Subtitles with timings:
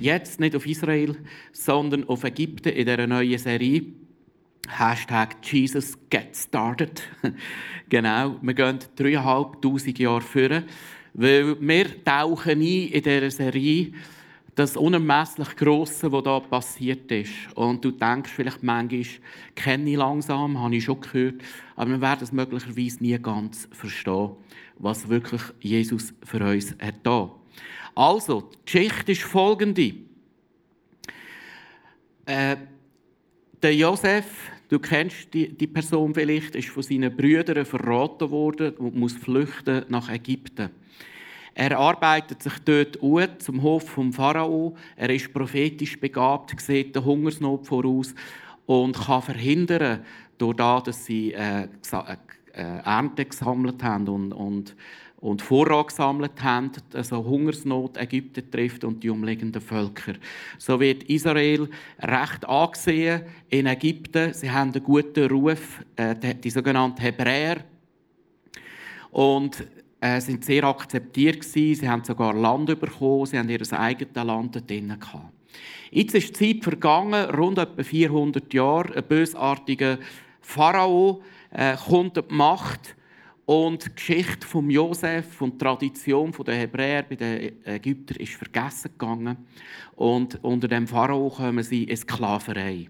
[0.00, 1.14] Jetzt nicht auf Israel,
[1.52, 3.82] sondern auf Ägypten in dieser neuen Serie.
[4.66, 7.02] Hashtag Jesus Get Started.
[7.90, 10.64] genau, wir gehen dreieinhalbtausend Jahre führen,
[11.12, 13.92] weil wir tauchen ein in dieser Serie
[14.54, 17.32] das unermesslich Grosse, was da passiert ist.
[17.54, 19.04] Und du denkst vielleicht manchmal,
[19.54, 21.42] kenne ich langsam, habe ich schon gehört,
[21.76, 24.30] aber wir werden es möglicherweise nie ganz verstehen,
[24.80, 27.30] was wirklich Jesus für uns hat da.
[27.94, 29.94] Also, die Geschichte ist folgende.
[32.24, 32.56] Äh,
[33.62, 34.24] der Josef,
[34.68, 39.84] du kennst die, die Person vielleicht, ist von seinen Brüdern verraten worden und muss flüchten
[39.88, 40.70] nach Ägypten.
[41.54, 44.76] Er arbeitet sich dort aus zum Hof vom Pharao.
[44.96, 48.14] Er ist prophetisch begabt, sieht die Hungersnot voraus
[48.66, 50.04] und kann verhindern,
[50.38, 51.68] durch das, dass sie äh,
[52.52, 54.76] Ernte gesammelt haben und, und
[55.20, 60.14] und Vorrat gesammelt haben, also Hungersnot Ägypten trifft und die umliegenden Völker.
[60.58, 61.68] So wird Israel
[62.00, 64.32] recht angesehen in Ägypten.
[64.32, 67.58] Sie haben einen guten Ruf, äh, die sogenannten Hebräer.
[69.10, 69.66] Und
[70.00, 71.80] äh, sind sehr akzeptiert gewesen.
[71.80, 75.34] Sie haben sogar Land bekommen, sie haben ihr eigenes Land dort gehabt.
[75.90, 78.96] Jetzt ist die Zeit vergangen, rund etwa 400 Jahre.
[78.96, 79.98] Ein bösartiger
[80.40, 82.96] Pharao äh, kommt die Macht
[83.46, 88.92] und die Geschichte von Josef und die Tradition der Hebräer bei den Ägyptern ist vergessen
[88.92, 89.36] gegangen.
[89.96, 92.88] Und unter dem Pharao kommen sie in Sklaverei.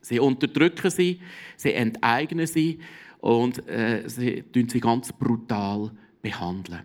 [0.00, 1.20] Sie unterdrücken sie,
[1.56, 2.80] sie enteignen sie
[3.20, 5.92] und äh, sie tun sie ganz brutal
[6.22, 6.82] behandeln.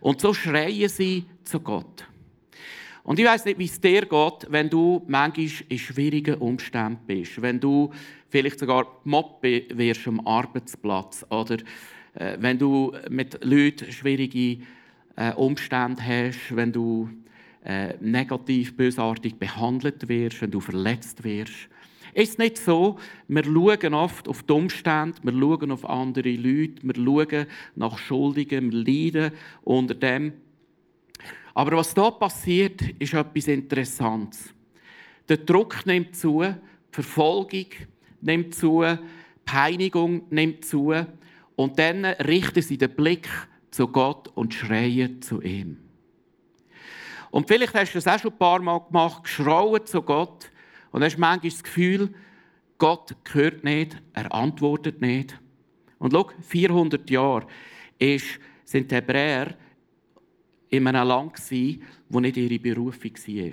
[0.00, 2.06] Und so schreien sie zu Gott.
[3.04, 7.42] Und ich weiß nicht, wie es dir geht, wenn du manchmal in schwierigen Umständen bist.
[7.42, 7.90] Wenn du
[8.32, 11.58] vielleicht sogar Mobbe wirst am Arbeitsplatz oder
[12.14, 14.64] äh, wenn du mit Leuten schwierige
[15.16, 17.10] äh, Umstände hast, wenn du
[17.62, 21.68] äh, negativ, bösartig behandelt wirst, wenn du verletzt wirst.
[22.14, 22.98] Ist es nicht so,
[23.28, 28.72] wir schauen oft auf die Umstände, wir schauen auf andere Leute, wir schauen nach Schuldigen,
[28.72, 29.32] wir leiden
[29.62, 30.32] unter dem,
[31.54, 34.54] aber was da passiert, ist etwas Interessantes.
[35.28, 36.54] Der Druck nimmt zu, die
[36.90, 37.66] Verfolgung
[38.22, 38.84] nimmt zu,
[39.44, 40.94] Peinigung nimmt zu
[41.56, 43.28] und dann richten sie den Blick
[43.70, 45.78] zu Gott und schreien zu ihm.
[47.30, 50.50] Und vielleicht hast du das auch schon ein paar Mal gemacht, geschrauen zu Gott
[50.90, 52.14] und hast manchmal das Gefühl,
[52.78, 55.38] Gott hört nicht, er antwortet nicht.
[55.98, 57.46] Und schau, 400 Jahre
[57.98, 59.54] ist, sind die Hebräer
[60.68, 61.38] in einem Land,
[62.08, 63.52] wo nicht ihre Berufung war.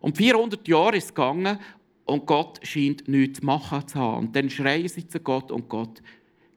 [0.00, 1.58] Und 400 Jahre ist es gegangen
[2.04, 4.26] und Gott scheint nichts zu machen zu haben.
[4.26, 6.02] Und dann schreien sie zu Gott und Gott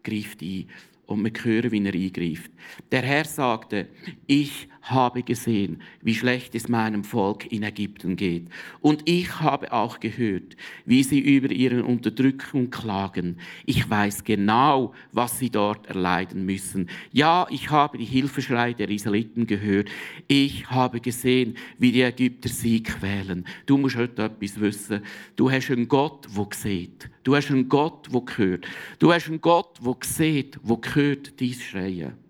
[0.04, 0.68] greift ein
[1.06, 2.52] und wir hören, wie er eingreift.
[2.92, 3.88] Der Herr sagte,
[4.28, 8.48] ich habe gesehen, wie schlecht es meinem Volk in Ägypten geht.
[8.82, 13.38] Und ich habe auch gehört, wie sie über ihre Unterdrückung klagen.
[13.66, 16.90] Ich weiß genau, was sie dort erleiden müssen.
[17.12, 19.90] Ja, ich habe die Hilfeschrei der Israeliten gehört.
[20.28, 23.46] Ich habe gesehen, wie die Ägypter sie quälen.
[23.66, 25.02] Du musst heute etwas wissen.
[25.36, 27.10] Du hast einen Gott, der sieht.
[27.24, 28.68] Du hast einen Gott, der hört.
[29.00, 32.25] Du hast einen Gott, der sieht, der hört dein Schreien.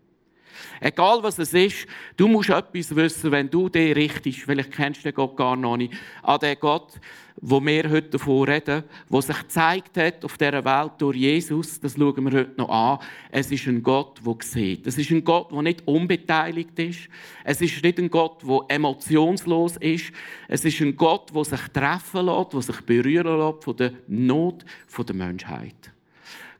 [0.80, 4.40] Egal was es ist, du musst etwas wissen, wenn du dich richtest.
[4.40, 5.94] Vielleicht kennst du den Gott gar noch nicht.
[6.24, 6.94] An den Gott,
[7.42, 11.94] wo wir heute davon reden, der sich gezeigt hat auf dieser Welt durch Jesus, das
[11.94, 13.00] schauen wir heute noch an.
[13.30, 14.88] Es ist ein Gott, der sieht.
[14.88, 17.10] Es ist ein Gott, der nicht unbeteiligt ist.
[17.44, 20.12] Es ist nicht ein Gott, der emotionslos ist.
[20.48, 24.66] Es ist ein Gott, der sich treffen lässt, der sich berühren lässt von der Not
[24.98, 25.92] der Menschheit.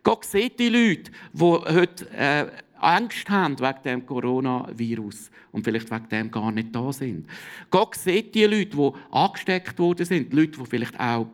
[0.04, 2.46] Gott sieht die Leute, die heute äh,
[2.86, 7.28] Angst haben wegen dem Coronavirus und vielleicht wegen dem gar nicht da sind.
[7.72, 11.28] Gott sieht die Leute, die angesteckt worden sind, Leute, die vielleicht auch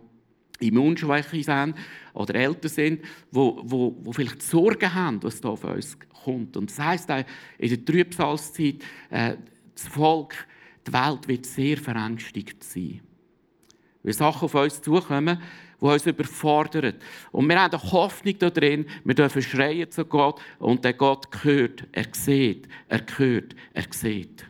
[0.59, 1.75] immunschwäche sind
[2.13, 3.01] oder älter sind,
[3.31, 6.55] wo, wo, wo vielleicht Sorgen haben, was da auf uns kommt.
[6.55, 7.23] Und das heisst auch
[7.57, 8.75] in der Trübsalzeit,
[9.09, 9.35] äh,
[9.73, 10.35] das Volk,
[10.87, 13.01] die Welt wird sehr verängstigt sein.
[14.03, 15.39] Wenn Sachen auf uns zukommen,
[15.81, 16.93] die uns überfordern.
[17.31, 21.87] Und wir haben eine Hoffnung darin, wir dürfen schreien zu Gott und der Gott hört,
[21.91, 24.45] er sieht, er hört, er sieht.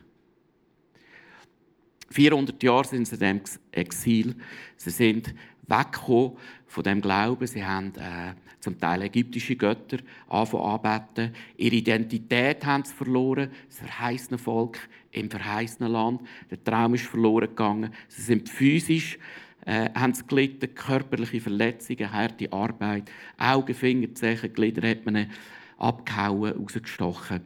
[2.10, 4.36] 400 Jahre sind sie in diesem Exil.
[4.76, 5.34] Sie sind
[5.66, 6.36] weggekommen
[6.66, 7.46] von dem Glauben.
[7.46, 11.34] Sie haben äh, zum Teil ägyptische Götter angefangen anbeten.
[11.56, 13.50] Ihre Identität haben sie verloren.
[13.68, 14.78] Das verheißene Volk
[15.10, 16.20] im verheißenen Land.
[16.50, 17.92] Der Traum ist verloren gegangen.
[18.08, 19.18] Sie sind physisch
[19.64, 25.30] äh, haben sie gelitten, körperliche Verletzungen, harte Arbeit, Augen, Finger, Zehen, Glieder hat man
[25.78, 27.40] abgehauen, rausgestochen.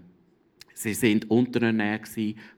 [0.75, 2.09] Sie sind unterernährt,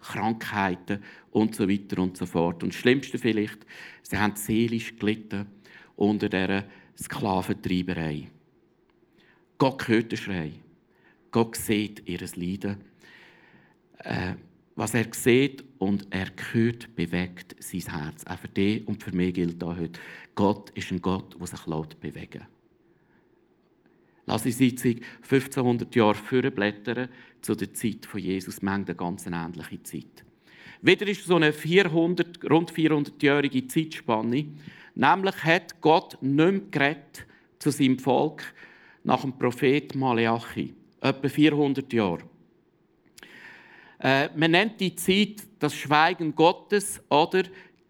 [0.00, 2.62] Krankheiten und so weiter und so fort.
[2.62, 3.64] Und das Schlimmste vielleicht,
[4.02, 5.46] sie haben seelisch gelitten
[5.94, 6.64] unter dieser
[7.00, 8.28] Sklaventreiberei.
[9.56, 10.52] Gott hört den Schrei.
[11.30, 12.78] Gott sieht ihr Leiden.
[13.98, 14.34] Äh,
[14.78, 18.24] was er sieht und er hört, bewegt sein Herz.
[18.24, 19.98] Auch für dich und für mich gilt da heute.
[20.36, 21.60] Gott ist ein Gott, der sich
[21.96, 22.46] bewegen lässt.
[24.26, 27.08] Lass uns jetzt 1500 Jahre vorblättern
[27.40, 28.62] zu der Zeit von Jesus.
[28.62, 30.24] Wir eine ganz ähnliche Zeit.
[30.80, 34.46] Wieder ist so eine 400, rund 400-jährige Zeitspanne.
[34.94, 36.96] Nämlich hat Gott nicht mehr
[37.58, 38.44] zu seinem Volk
[39.02, 40.72] nach dem Prophet Maleachi.
[41.00, 42.37] Etwa 400 Jahre.
[44.00, 47.42] Äh, man nennt die Zeit das Schweigen Gottes oder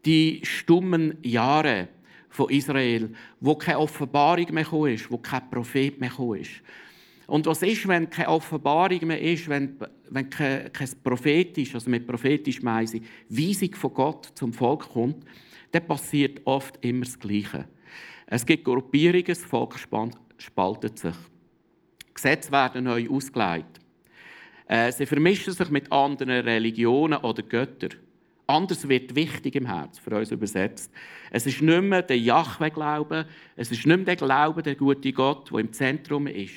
[0.05, 1.89] die stummen Jahre
[2.29, 3.11] von Israel,
[3.41, 6.63] wo keine Offenbarung mehr ist, wo kein Prophet mehr ist.
[7.27, 9.77] Und was ist, wenn keine Offenbarung mehr ist, wenn,
[10.09, 15.27] wenn kein, kein prophetisch, also mit prophetisch meise Weisung von Gott zum Volk kommt,
[15.71, 17.67] dann passiert oft immer das Gleiche.
[18.27, 19.79] Es gibt Gruppierungen, das Volk
[20.39, 21.15] spaltet sich.
[22.15, 23.78] Gesetze werden neu ausgelegt.
[24.69, 27.95] Äh, sie vermischen sich mit anderen Religionen oder Göttern.
[28.47, 30.91] Anders wird wichtig im Herz, für uns übersetzt.
[31.31, 33.27] Es ist nicht mehr der Jahwe-Glaube,
[33.57, 36.55] es ist nicht mehr der Glaube, der gute Gott, der im Zentrum ist.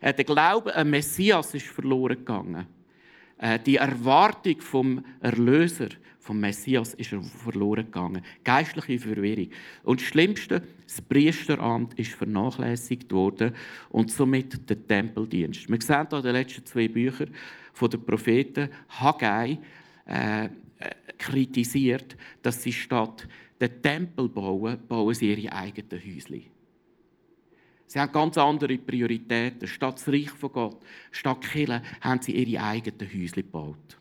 [0.00, 2.66] Äh, der Glaube an Messias ist verloren gegangen.
[3.40, 5.88] Äh, die Erwartung vom Erlöser,
[6.18, 8.22] vom Messias, ist verloren gegangen.
[8.44, 9.48] Geistliche Verwirrung.
[9.82, 13.54] Und das Schlimmste, das Priesteramt ist vernachlässigt worden
[13.88, 15.70] und somit der Tempeldienst.
[15.70, 17.30] Wir sehen hier in den letzten zwei Büchern
[17.72, 19.58] von den Propheten Haggai
[20.06, 20.48] äh, äh,
[21.16, 23.26] kritisiert, dass sie statt
[23.58, 26.59] den Tempel bauen, bauen sie ihre eigenen Häuschen.
[27.90, 29.66] Sie haben ganz andere Prioritäten.
[29.66, 30.76] Statt das Reich von Gott,
[31.10, 33.98] statt Kirche, haben sie ihre eigenen Häuschen gebaut.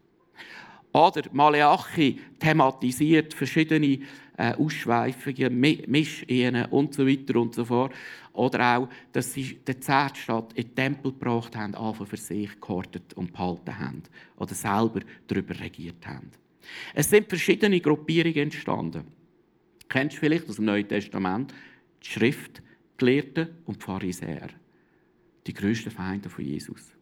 [0.91, 3.97] Oder Maleachi thematisiert verschiedene
[4.37, 7.91] äh, Ausschweifungen, Mischehen und so weiter und so fort.
[8.33, 13.13] Oder auch, dass sie die Zertstadt in den Tempel gebracht haben, einfach für sich gehortet
[13.15, 14.03] und behalten haben.
[14.37, 16.29] Oder selber darüber regiert haben.
[16.93, 19.07] Es sind verschiedene Gruppierungen entstanden.
[19.87, 21.55] Kennst du vielleicht aus dem Neuen Testament
[22.03, 22.61] die Schrift,
[22.99, 24.49] Gelehrten und Pharisäer.
[25.47, 26.93] Die grössten Feinde von Jesus.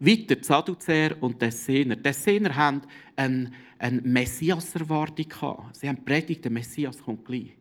[0.00, 1.96] Weiter die Sadduzäer und die Essener.
[1.96, 2.82] Die Essener haben
[3.16, 5.26] eine, eine Messias-Erwartung
[5.72, 7.56] Sie haben predigt, der Messias kommt gleich.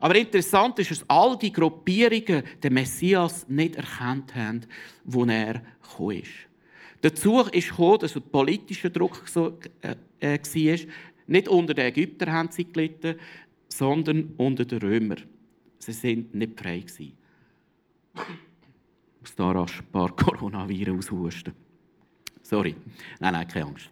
[0.00, 4.62] Aber interessant ist, dass all die Gruppierungen den Messias nicht erkannt haben,
[5.04, 6.30] wo er gekommen ist.
[7.00, 10.86] Dazu ist gekommen, dass der politische Druck so, äh, äh, war.
[11.26, 13.16] Nicht unter den Ägyptern haben sie gelitten,
[13.68, 15.22] sondern unter den Römern.
[15.84, 17.12] Sie sind nicht frei gewesen.
[19.20, 21.52] Muss da rasch ein paar Coronaviren aushusten.
[22.42, 22.74] Sorry.
[23.20, 23.90] Nein, nein, keine Angst.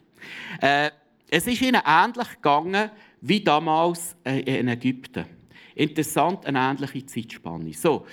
[0.60, 0.90] Äh,
[1.28, 5.26] es ist ihnen ähnlich gegangen wie damals äh, in Ägypten.
[5.74, 7.72] Interessant, eine ähnliche Zeitspanne.
[7.74, 8.06] So,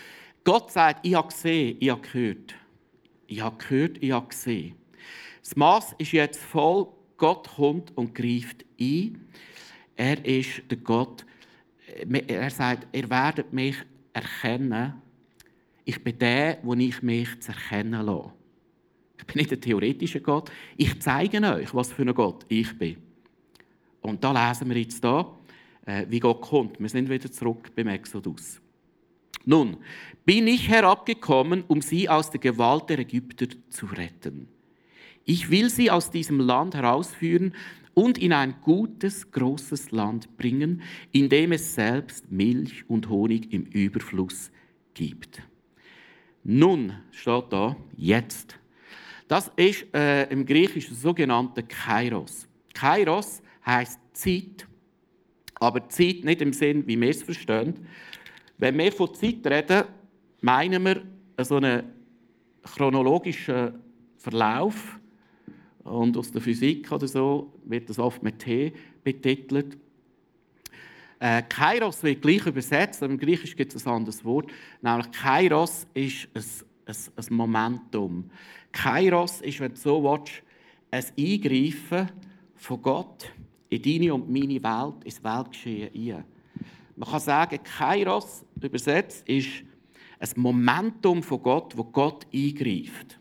[0.44, 2.56] Gott sagt, ich habe gesehen, ich habe gehört.
[3.28, 4.76] Ich habe gehört, ich habe gesehen.
[5.42, 6.88] Das Maß ist jetzt voll.
[7.18, 9.28] Gott kommt und greift ein.
[9.96, 11.26] Er ist der Gott,
[12.28, 13.76] er sagt, ihr werdet mich
[14.14, 14.94] erkennen.
[15.86, 18.32] Ich bin der, wo ich mich zu erkennen lasse.
[19.18, 20.52] Ich bin nicht ein theoretischer Gott.
[20.78, 22.98] Ich zeige euch, was für ein Gott ich bin.
[24.02, 25.36] Und da lesen wir jetzt da,
[25.86, 26.80] äh, wie Gott kommt.
[26.80, 28.62] Wir sind wieder zurück beim Exodus.
[29.46, 29.78] Nun,
[30.26, 34.48] bin ich herabgekommen, um sie aus der Gewalt der Ägypter zu retten.
[35.26, 37.54] Ich will sie aus diesem Land herausführen
[38.00, 43.66] und in ein gutes, großes Land bringen, in dem es selbst Milch und Honig im
[43.66, 44.52] Überfluss
[44.94, 45.42] gibt.
[46.46, 48.58] Nun steht da jetzt.
[49.28, 52.48] Das ist äh, im Griechischen sogenannte Kairos.
[52.74, 54.66] Kairos heißt Zeit,
[55.56, 57.86] aber Zeit nicht im Sinn, wie wir es verstehen.
[58.58, 59.84] Wenn wir von Zeit reden,
[60.40, 61.04] meinen wir
[61.44, 61.84] so einen
[62.64, 63.74] chronologischen
[64.16, 64.99] Verlauf
[65.84, 69.78] und aus der Physik oder so wird das oft mit T betitelt.
[71.20, 74.52] Äh, Kairos wird gleich übersetzt, aber im Griechisch gibt es ein anderes Wort.
[74.82, 76.44] Nämlich Kairos ist ein,
[76.86, 78.30] ein, ein Momentum.
[78.72, 80.44] Kairos ist, wenn du so willst,
[80.92, 82.10] ein Eingreifen
[82.56, 83.32] von Gott
[83.70, 86.24] in deine und meine Welt, ins Weltgeschehen ein.
[86.96, 89.64] Man kann sagen, Kairos übersetzt ist
[90.20, 93.20] ein Momentum von Gott, wo Gott eingreift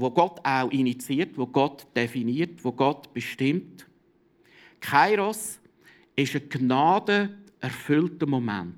[0.00, 3.86] wo Gott auch initiiert, wo Gott definiert, wo Gott bestimmt.
[4.80, 5.60] Kairos
[6.16, 8.76] ist ein gnadenerfüllter Moment.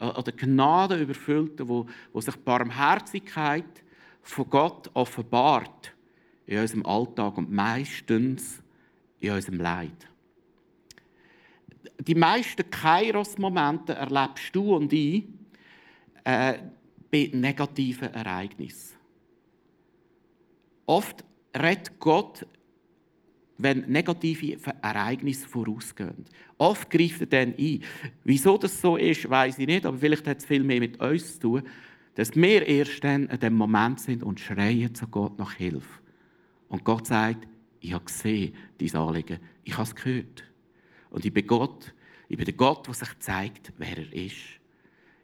[0.00, 3.82] Oder Gnade überfüllter, wo, wo sich Barmherzigkeit
[4.22, 5.92] von Gott offenbart
[6.46, 8.62] in unserem Alltag und meistens
[9.20, 10.08] in unserem Leid.
[12.00, 15.24] Die meisten Kairos-Momente erlebst du und ich
[16.24, 16.58] äh,
[17.10, 18.97] bei negativen Ereignissen.
[20.88, 21.22] Oft
[21.54, 22.46] redet Gott,
[23.58, 26.24] wenn negative Ereignisse vorausgehen.
[26.56, 27.82] Oft greift er dann ein.
[28.24, 31.34] Wieso das so ist, weiß ich nicht, aber vielleicht hat es viel mehr mit uns
[31.34, 31.62] zu tun,
[32.14, 36.00] dass wir erst dann in dem Moment sind und schreien zu Gott nach Hilfe.
[36.68, 37.46] Und Gott sagt,
[37.80, 40.44] ich habe gesehen, dein Anliegen, ich habe es gehört.
[41.10, 41.94] Und ich bin Gott,
[42.28, 44.36] ich bin der Gott, der sich zeigt, wer er ist.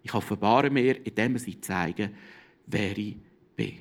[0.02, 2.10] Ich offenbare mir, indem er sich zeige,
[2.66, 3.16] wer ich
[3.56, 3.78] bin.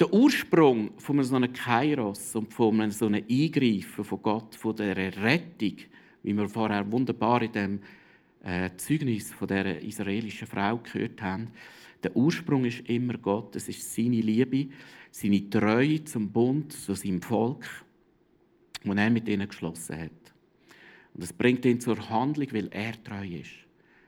[0.00, 4.96] Der Ursprung von so einem Kairos und von so einem Eingreifen von Gott, von der
[4.96, 5.76] Rettung,
[6.24, 7.80] wie wir vorher wunderbar in dem
[8.42, 11.52] äh, Zeugnis von der israelischen Frau gehört haben,
[12.02, 13.54] der Ursprung ist immer Gott.
[13.54, 14.66] Es ist seine Liebe,
[15.12, 17.64] seine Treue zum Bund, zu seinem Volk,
[18.82, 20.34] den er mit ihnen geschlossen hat.
[21.14, 23.52] Und das bringt ihn zur Handlung, weil er treu ist.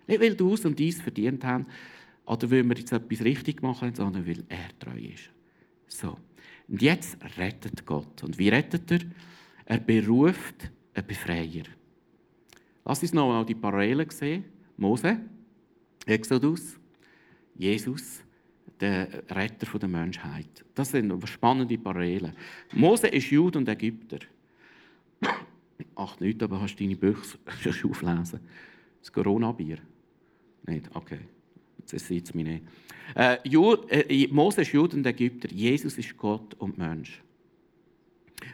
[0.09, 1.66] Nicht, weil du es und dies verdient haben
[2.25, 5.31] oder weil wir jetzt etwas richtig machen, sondern weil er treu ist.
[5.88, 6.16] So.
[6.69, 8.23] Und jetzt rettet Gott.
[8.23, 9.00] Und wie rettet er?
[9.64, 11.64] Er beruft einen Befreier.
[12.85, 14.45] Lass uns noch die Parallelen sehen.
[14.76, 15.19] Mose,
[16.07, 16.78] Exodus,
[17.55, 18.23] Jesus,
[18.81, 20.64] der Retter der Menschheit.
[20.75, 22.33] Das sind spannende Parallelen.
[22.73, 24.19] Mose ist Jude und Ägypter.
[25.97, 27.38] Ach, nicht, aber hast du deine Bücher
[27.90, 28.40] auflesen?
[29.00, 29.78] Das Corona-Bier?
[30.66, 30.95] Nicht?
[30.95, 31.21] Okay.
[31.93, 32.64] Jetzt sieht es mich nicht.
[33.14, 35.49] Äh, äh, Mose ist Jude und Ägypter.
[35.50, 37.23] Jesus ist Gott und Mensch.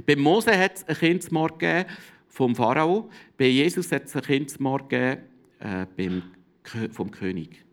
[0.06, 1.88] Bei Mose hat es ein Kindsmord gegeben
[2.28, 3.10] vom Pharao.
[3.36, 5.22] Bei Jesus hat es ein Kindsmord gegeben
[5.58, 6.22] äh, beim,
[6.92, 7.64] vom König.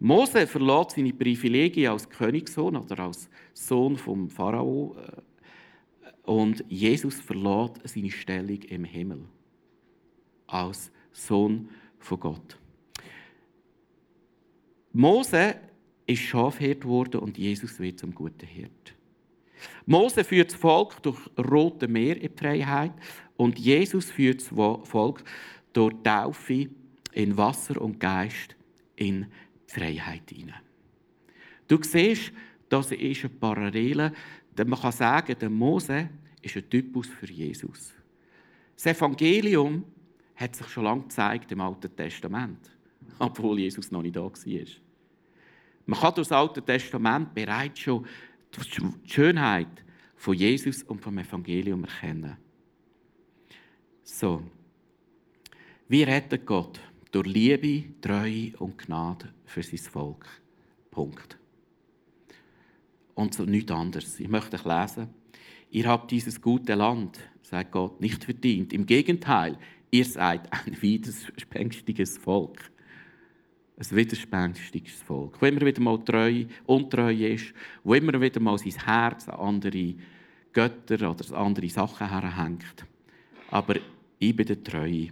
[0.00, 7.80] Mose verlässt seine Privilegien als Königssohn oder als Sohn vom Pharao äh, und Jesus verlässt
[7.84, 9.24] seine Stellung im Himmel
[10.46, 11.68] als Sohn
[11.98, 12.58] von Gott.
[14.96, 15.56] Mose
[16.06, 18.94] ist Schafhirt worden und Jesus wird zum guten Hirt.
[19.86, 22.92] Mose führt das Volk durch Rote Meer in die Freiheit
[23.36, 24.48] und Jesus führt das
[24.88, 25.24] Volk
[25.72, 26.68] durch Taufe
[27.12, 28.54] in Wasser und Geist
[28.94, 29.26] in
[29.68, 30.60] die Freiheit hinein.
[31.66, 32.32] Du siehst,
[32.68, 34.12] das ist eine Parallele.
[34.56, 36.08] Man kann sagen, der Mose
[36.40, 37.92] ist ein Typus für Jesus.
[38.76, 39.82] Das Evangelium
[40.36, 42.70] hat sich schon lange gezeigt im Alten Testament,
[43.18, 44.83] obwohl Jesus noch nicht da war.
[45.86, 48.06] Man kann durch das Alte Testament bereits schon
[48.56, 49.84] die Schönheit
[50.16, 52.36] von Jesus und vom Evangelium erkennen.
[54.02, 54.42] So,
[55.88, 56.80] wie rettet Gott?
[57.10, 60.26] Durch Liebe, Treue und Gnade für sein Volk.
[60.90, 61.38] Punkt.
[63.14, 64.18] Und so nichts anderes.
[64.18, 65.08] Ich möchte euch lesen.
[65.70, 68.72] Ihr habt dieses gute Land, sagt Gott, nicht verdient.
[68.72, 69.58] Im Gegenteil,
[69.90, 72.70] ihr seid ein widerspenstiges Volk
[73.76, 77.52] ein widerspenstiges Volk, wo immer wieder mal treu, untreu ist,
[77.82, 79.94] wo immer wieder mal sein Herz an andere
[80.52, 82.86] Götter oder andere Sachen herhängt.
[83.50, 83.76] Aber
[84.18, 85.08] ich bin der Treue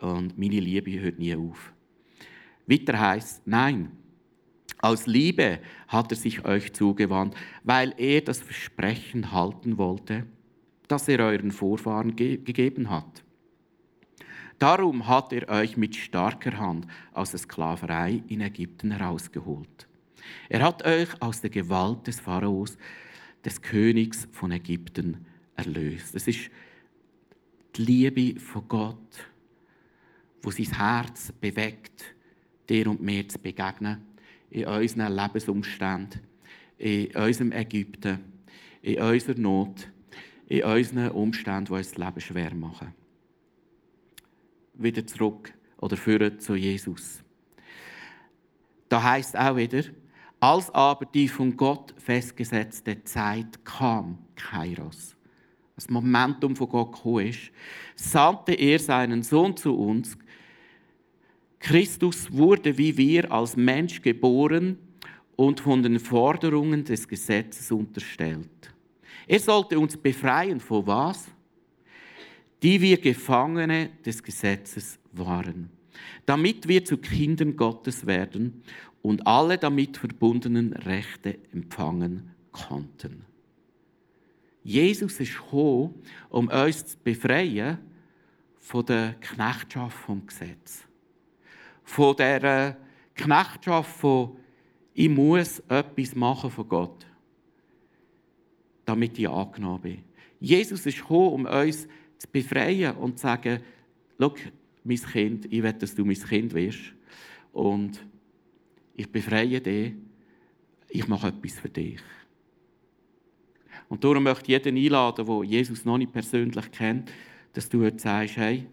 [0.00, 1.72] und meine Liebe hört nie auf.
[2.66, 3.90] Weiter heißt nein,
[4.78, 10.26] aus Liebe hat er sich euch zugewandt, weil er das Versprechen halten wollte,
[10.88, 13.22] das er euren Vorfahren ge gegeben hat.
[14.62, 19.88] Darum hat er euch mit starker Hand aus der Sklaverei in Ägypten herausgeholt.
[20.48, 22.78] Er hat euch aus der Gewalt des Pharaos,
[23.44, 25.26] des Königs von Ägypten,
[25.56, 26.14] erlöst.
[26.14, 26.48] Es ist
[27.74, 29.26] die Liebe von Gott,
[30.42, 32.14] wo sein Herz bewegt,
[32.68, 34.00] dir und mir zu begegnen,
[34.48, 36.20] in unseren Lebensumständen,
[36.78, 38.20] in unserem Ägypten,
[38.80, 39.88] in unserer Not,
[40.46, 42.94] in unseren Umständen, die uns das Leben schwer machen
[44.74, 47.22] wieder zurück oder führen zu Jesus.
[48.88, 49.84] Da heißt auch wieder,
[50.40, 55.16] als aber die von Gott festgesetzte Zeit kam, Kairos,
[55.76, 57.50] das Momentum von Gott gekommen ist,
[57.96, 60.18] sandte er seinen Sohn zu uns.
[61.58, 64.78] Christus wurde wie wir als Mensch geboren
[65.36, 68.74] und von den Forderungen des Gesetzes unterstellt.
[69.26, 71.28] Er sollte uns befreien von was?
[72.62, 75.70] Die wir Gefangene des Gesetzes waren,
[76.26, 78.62] damit wir zu Kindern Gottes werden
[79.02, 83.24] und alle damit verbundenen Rechte empfangen konnten.
[84.62, 85.94] Jesus ist gekommen,
[86.30, 87.78] um uns zu befreien
[88.60, 90.84] von der Knechtschaft vom Gesetz.
[91.82, 92.76] Von der
[93.16, 94.36] Knechtschaft von
[94.94, 97.06] Ich muss etwas machen von Gott,
[98.84, 100.04] damit ich angenommen bin.
[100.38, 101.88] Jesus ist gekommen, um uns zu
[102.26, 103.60] befreien und zu sagen,
[104.18, 104.34] schau,
[104.84, 106.92] mein Kind, ich will, dass du mein Kind wirst.
[107.52, 108.04] Und
[108.94, 109.94] ich befreie dich,
[110.88, 112.00] ich mache etwas für dich.
[113.88, 117.12] Und darum möchte ich jeden einladen, der Jesus noch nicht persönlich kennt,
[117.52, 118.66] dass du jetzt sagst, hey,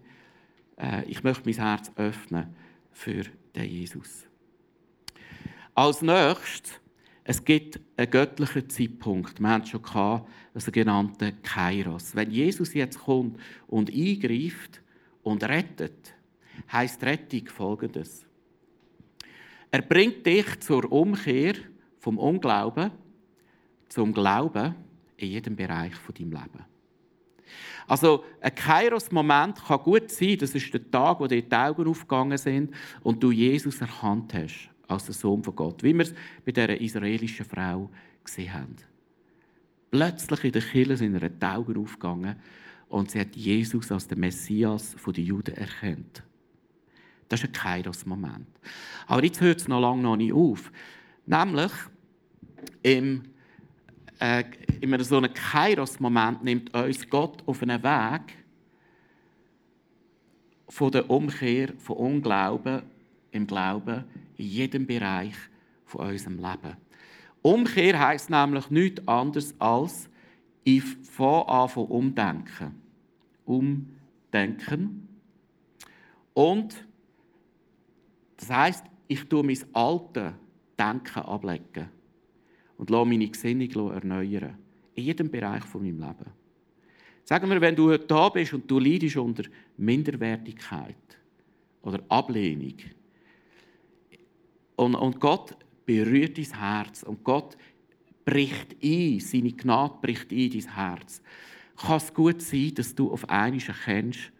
[0.78, 2.54] äh, ich möchte mein Herz öffnen
[2.92, 4.26] für den Jesus.
[5.74, 6.80] Als nächstes,
[7.30, 9.38] es gibt einen göttlichen Zeitpunkt.
[9.38, 12.16] Wir haben es schon gehabt, einen sogenannten Kairos.
[12.16, 14.82] Wenn Jesus jetzt kommt und eingreift
[15.22, 16.12] und rettet,
[16.72, 18.26] heißt Rettung folgendes.
[19.70, 21.54] Er bringt dich zur Umkehr
[22.00, 22.90] vom Unglauben
[23.88, 24.74] zum Glauben
[25.16, 26.64] in jedem Bereich von deinem Leben.
[27.86, 32.38] Also ein Kairos-Moment kann gut sein, das ist der Tag, wo dir die Augen aufgegangen
[32.38, 36.52] sind und du Jesus erkannt hast als der Sohn von Gott, wie wir es bei
[36.52, 37.90] dieser israelischen Frau
[38.24, 38.76] gesehen haben.
[39.90, 42.36] Plötzlich in der Kirche sind ihr die Augen aufgegangen
[42.88, 46.22] und sie hat Jesus als den Messias der Juden erkannt.
[47.28, 48.48] Das ist ein Kairos-Moment.
[49.06, 50.72] Aber jetzt hört es noch lange noch nicht auf.
[51.26, 51.72] Nämlich,
[52.82, 53.22] im,
[54.18, 54.44] äh,
[54.80, 58.36] in so einem Kairos-Moment nimmt uns Gott auf einen Weg
[60.68, 62.82] von der Umkehr von Unglauben
[63.32, 64.04] im Glauben
[64.36, 65.34] in jedem Bereich
[65.84, 66.76] von unserem Leben.
[67.42, 70.10] Umkehr heißt nämlich nichts anderes als
[70.62, 72.74] ich fange an von umdenken.
[73.46, 75.08] Umdenken.
[76.34, 76.86] Und
[78.36, 80.32] das heißt, ich tue mein altes
[80.78, 81.88] Denken ablegen
[82.76, 84.56] und lasse meine Gesinnung erneuern.
[84.94, 86.30] In jedem Bereich von meinem Leben.
[87.24, 89.44] Sagen wir, wenn du heute da bist und du leidest unter
[89.76, 90.96] Minderwertigkeit
[91.82, 92.74] oder Ablehnung,
[94.80, 97.54] und, und Gott berührt dein Herz und Gott
[98.24, 101.20] bricht ein, seine Gnade bricht ein dein Herz.
[101.76, 104.32] Kann es gut sein, dass du auf einmal erkennst,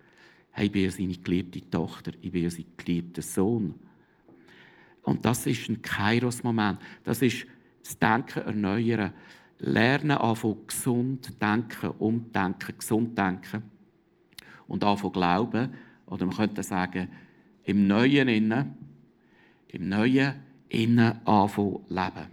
[0.52, 3.74] hey, ich bin seine geliebte Tochter, ich bin sein geliebter Sohn.
[5.02, 6.78] Und das ist ein Kairos-Moment.
[7.04, 7.46] Das ist
[7.82, 9.12] das Denken erneuern.
[9.58, 13.62] Lernen anfangen gesund denken, umdenken, gesund denken.
[14.66, 15.74] Und anfangen glauben,
[16.06, 17.08] oder man könnte sagen,
[17.64, 18.89] im Neuen innen,
[19.72, 20.34] im Neuen
[20.68, 22.28] innen anfangen leben.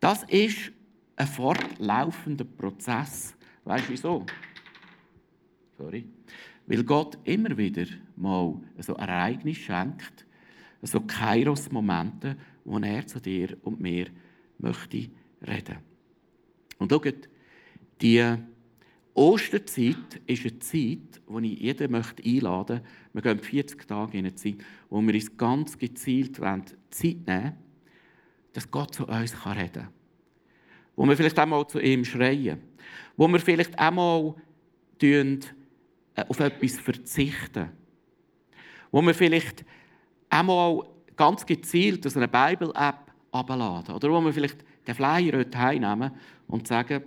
[0.00, 0.72] Das ist
[1.16, 3.34] ein fortlaufender Prozess.
[3.64, 4.26] Weißt du wieso?
[5.78, 6.06] Sorry.
[6.66, 10.26] Weil Gott immer wieder mal so Ereignis schenkt,
[10.82, 14.06] so Kairos-Momente, wo er zu dir und mir
[14.58, 15.08] möchte
[15.46, 15.78] reden.
[16.78, 17.28] Und schaut,
[18.00, 18.36] die
[19.16, 23.14] Osterzeit ist eine Zeit, wo ich jeden möchte einladen möchte.
[23.14, 24.56] Wir gehen 40 Tage in eine Zeit,
[24.90, 27.54] wo wir uns ganz gezielt Zeit nehmen
[28.56, 29.88] dass Gott zu uns reden kann.
[30.96, 32.62] Wo wir vielleicht einmal zu ihm schreien.
[33.16, 34.34] Wo wir vielleicht einmal
[35.02, 35.38] äh,
[36.26, 37.70] auf etwas verzichten.
[38.90, 39.62] Wo wir vielleicht
[40.30, 40.84] einmal
[41.16, 43.94] ganz gezielt aus einer Bible-App abladen.
[43.94, 46.12] Oder wo wir vielleicht den Flyer heute heimnehmen
[46.48, 47.04] und sagen,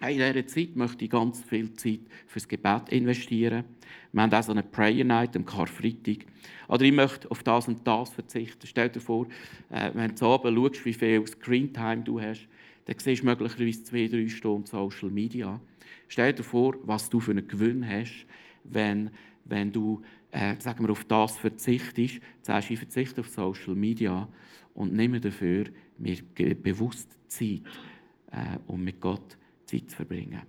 [0.00, 3.64] in dieser Zeit möchte ich ganz viel Zeit fürs Gebet investieren.
[4.12, 6.26] Wir haben auch so eine Prayer Night am Karfreitag.
[6.68, 8.66] Oder ich möchte auf das und das verzichten.
[8.66, 9.26] Stell dir vor,
[9.70, 12.46] äh, wenn du oben schaust, wie viel Screentime du hast,
[12.84, 15.60] dann siehst du möglicherweise zwei, drei Stunden Social Media.
[16.08, 18.26] Stell dir vor, was du für einen Gewinn hast,
[18.64, 19.10] wenn,
[19.44, 22.20] wenn du äh, sagen wir, auf das verzichtest.
[22.42, 24.28] Sagst, ich verzichte auf Social Media
[24.74, 25.64] und nehme dafür
[25.98, 27.62] mir bewusst Zeit,
[28.30, 30.42] äh, um mit Gott Zeit zu verbringen.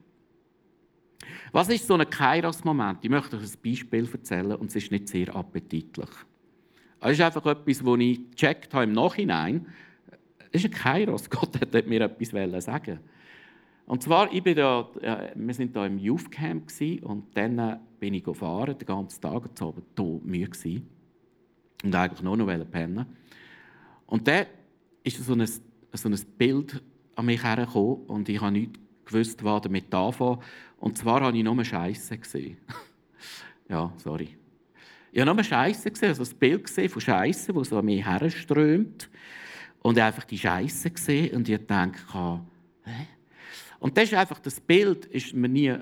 [1.52, 3.00] Was ist so ein Kairos-Moment?
[3.02, 6.10] Ich möchte euch ein Beispiel erzählen und es ist nicht sehr appetitlich.
[7.00, 9.68] Es ist einfach etwas, das ich gecheckt habe im Nachhinein.
[10.52, 11.30] Es ist ein Kairos.
[11.30, 13.00] Gott hat mir etwas sagen
[13.86, 16.72] Und zwar, ich bin da, wir waren da im Youth Camp
[17.04, 20.82] und dann bin ich gefahren, den ganzen Tag, und war tot müde
[21.84, 23.06] und eigentlich nur noch pennen.
[24.08, 24.46] Und dann
[25.04, 26.82] ist so ein, so ein Bild
[27.16, 30.40] an mich hergekommen und ich habe nicht gewusst, was damit anfangen.
[30.80, 32.58] Und zwar habe ich nur Scheiße gesehen.
[33.70, 34.38] ja, sorry.
[35.12, 38.06] Ich habe nur Scheiße gesehen, also das Bild gesehen von Scheiße, wo so an mich
[38.06, 39.10] herströmt.
[39.82, 42.42] Und einfach die Scheiße gesehen und ich dachte,
[42.84, 43.08] hä?
[43.80, 45.76] Und das ist einfach, das Bild ist mir nie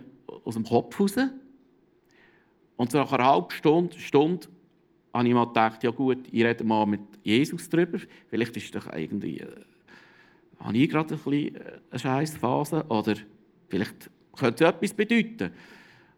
[0.44, 1.16] aus dem Kopf raus.
[2.78, 4.48] Und so nach einer halben Stunde, Stunde
[5.14, 8.00] habe ich mal gedacht, ja gut, ich rede mal mit Jesus darüber.
[8.30, 9.48] Vielleicht ist doch irgendwie äh,
[10.60, 11.52] habe ich gerade ein äh,
[11.90, 13.16] eine Scheißphase oder
[13.68, 15.52] vielleicht könnte es etwas bedeuten.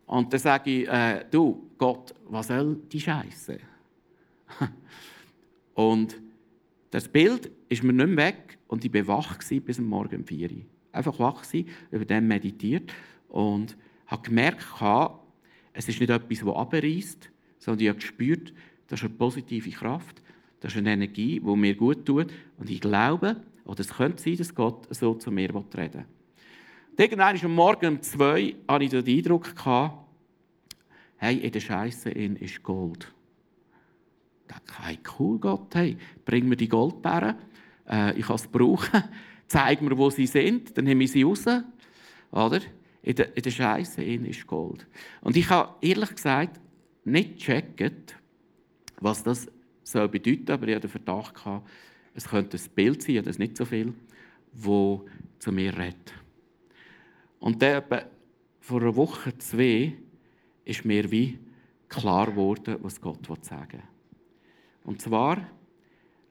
[0.06, 3.60] Und dann sage ich, äh, du, Gott, was soll die Scheiße?
[5.76, 6.18] Und
[6.92, 10.52] Das Bild ist mir nicht mehr weg und ich war wach bis Morgen um 4
[10.52, 10.58] Uhr.
[10.94, 12.94] Einfach wach gewesen, über dem meditiert
[13.28, 14.66] und habe gemerkt,
[15.74, 18.54] es ist nicht etwas, das abreißt, sondern ich habe gespürt,
[18.88, 20.22] das ist eine positive Kraft,
[20.62, 22.32] das ist eine Energie, die mir gut tut.
[22.58, 26.06] Und ich glaube, oder es könnte sein, dass Gott so zu mir reden will.
[26.98, 29.54] Irgendwann am Morgen um zwei hatte ich den Eindruck,
[31.18, 33.14] hey, in der Scheiße ist Gold.
[34.48, 37.36] Dachte, hey, cool Gott, hey, bring mir die Goldbären,
[37.88, 39.04] äh, ich kann es brauchen,
[39.48, 41.46] zeig mir, wo sie sind, dann nehme ich sie raus.
[42.32, 42.62] Oder?
[43.02, 44.88] In der, der Scheiße ist Gold.
[45.22, 46.60] Und ich habe ehrlich gesagt
[47.04, 48.16] nicht gecheckt,
[49.00, 49.48] was das
[49.84, 51.36] soll bedeuten, aber ich hatte den Verdacht,
[52.18, 53.94] es könnte ein Bild sein, das nicht so viel,
[54.52, 55.06] wo
[55.38, 56.14] zu mir redet.
[57.40, 57.84] Und dann
[58.60, 59.94] vor einer Woche, zwei,
[60.66, 61.38] ist mir wie
[61.88, 63.82] klar geworden, was Gott sagen will.
[64.84, 65.48] Und zwar,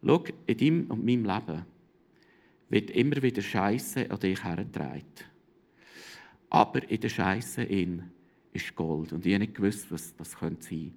[0.05, 1.65] schau, in deinem und meinem Leben
[2.69, 5.05] wird immer wieder Scheiße an dich hergetragen.
[6.51, 9.13] Aber in der Scheiße ist Gold.
[9.13, 10.91] Und ich habe nicht gewusst, was das sein könnte.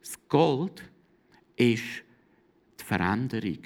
[0.00, 0.82] Das Gold
[1.54, 2.02] ist
[2.80, 3.62] die Veränderung,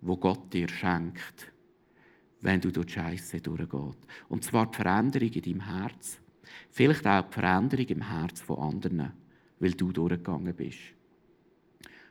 [0.00, 1.52] wo Gott dir schenkt,
[2.40, 3.98] wenn du durch die Scheiße durchgehst.
[4.28, 6.20] Und zwar die Veränderung in deinem Herz.
[6.70, 9.12] Vielleicht auch die Veränderung im Herz von anderen,
[9.58, 10.78] weil du durchgegangen bist.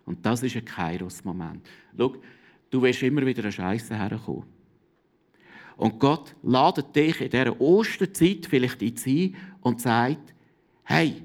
[0.05, 1.67] Und das ist ein Kairos-Moment.
[1.97, 2.15] Schau,
[2.69, 4.43] du wirst immer wieder an Scheiße herkommen.
[5.77, 10.33] Und Gott ladet dich in dieser Osterzeit vielleicht in ein und sagt,
[10.83, 11.23] hey,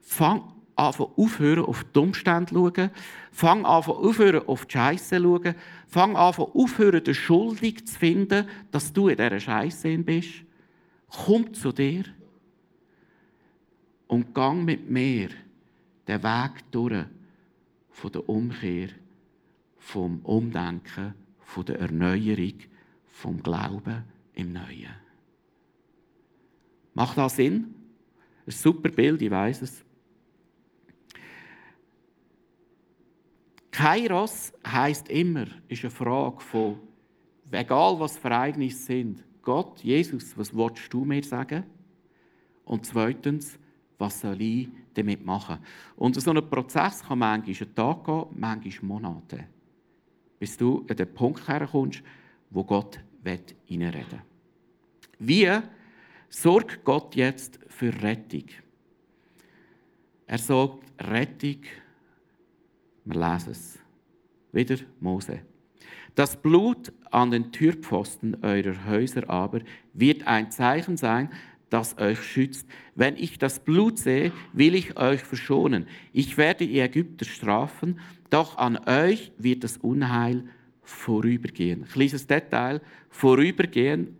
[0.00, 2.90] fang an, aufhören auf die Umstände zu schauen,
[3.32, 5.54] fang an, aufhören auf die Scheiße zu schauen,
[5.86, 10.44] fang an, aufhören, die Schuldig zu finden, dass du in dieser Scheiße bist.
[11.08, 12.04] Komm zu dir
[14.06, 15.28] und gang mit mir
[16.08, 17.04] den Weg durch
[17.90, 18.88] von der Umkehr,
[19.78, 22.54] vom Umdenken, von der Erneuerung,
[23.06, 24.94] vom Glauben im Neuen.
[26.94, 27.74] Macht das Sinn?
[28.46, 29.84] Ein super Bild, ich weiß es.
[33.80, 36.78] Kairos heißt immer, ist eine Frage von,
[37.50, 41.64] egal was für Ereignisse sind, Gott, Jesus, was willst du mir sagen?
[42.66, 43.58] Und zweitens,
[43.96, 45.60] was soll ich damit machen?
[45.96, 49.46] Und so ein Prozess kann manchmal einen Tag gehen, manchmal Monate,
[50.38, 52.02] bis du an den Punkt herkommst,
[52.50, 54.20] wo Gott reinreden will.
[55.20, 55.58] Wie
[56.28, 58.44] sorgt Gott jetzt für Rettung?
[60.26, 61.62] Er sagt Rettung,
[63.12, 63.78] wir lesen es.
[64.52, 65.40] Wieder Mose.
[66.14, 69.60] Das Blut an den Türpfosten eurer Häuser aber
[69.94, 71.30] wird ein Zeichen sein,
[71.70, 72.66] das euch schützt.
[72.94, 75.86] Wenn ich das Blut sehe, will ich euch verschonen.
[76.12, 80.44] Ich werde die Ägypter strafen, doch an euch wird das Unheil
[80.82, 81.84] vorübergehen.
[81.84, 84.18] Kleines Detail, vorübergehen,